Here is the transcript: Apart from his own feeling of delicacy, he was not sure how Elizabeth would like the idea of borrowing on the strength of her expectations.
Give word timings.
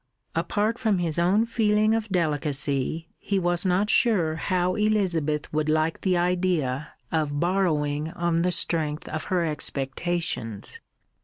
Apart 0.33 0.79
from 0.79 0.97
his 0.97 1.19
own 1.19 1.45
feeling 1.45 1.93
of 1.93 2.09
delicacy, 2.09 3.07
he 3.19 3.37
was 3.37 3.67
not 3.67 3.87
sure 3.87 4.35
how 4.37 4.73
Elizabeth 4.73 5.53
would 5.53 5.69
like 5.69 6.01
the 6.01 6.17
idea 6.17 6.93
of 7.11 7.39
borrowing 7.39 8.09
on 8.13 8.41
the 8.41 8.51
strength 8.51 9.07
of 9.09 9.25
her 9.25 9.45
expectations. 9.45 10.79